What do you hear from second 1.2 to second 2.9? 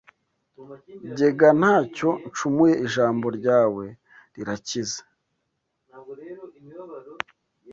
ga nta cyo ncumuye